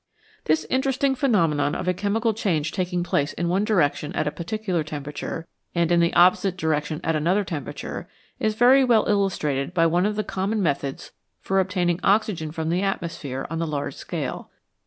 This 0.45 0.65
interesting 0.67 1.13
phenomenon 1.13 1.75
of 1.75 1.87
a 1.87 1.93
chemical 1.93 2.33
change 2.33 2.71
taking 2.71 3.03
place 3.03 3.33
in 3.33 3.49
one 3.49 3.63
direction 3.63 4.11
at 4.13 4.25
a 4.25 4.31
particular 4.31 4.83
tempera 4.83 5.13
ture, 5.13 5.47
and 5.75 5.91
in 5.91 5.99
the 5.99 6.15
opposite 6.15 6.57
direction 6.57 7.01
at 7.03 7.15
another 7.15 7.43
tempera 7.43 7.75
ture, 7.75 8.09
is 8.39 8.55
very 8.55 8.83
well 8.83 9.05
illustrated 9.05 9.75
by 9.75 9.85
one 9.85 10.07
of 10.07 10.15
the 10.15 10.23
common 10.23 10.63
methods 10.63 11.11
for 11.39 11.59
obtaining 11.59 11.99
oxygen 12.03 12.51
from 12.51 12.69
the 12.69 12.81
atmosphere 12.81 13.45
on 13.51 13.59
the 13.59 13.67
large 13.67 13.93
scale. 13.93 14.49